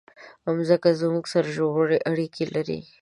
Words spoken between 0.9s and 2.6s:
زموږ سره ژوره اړیکه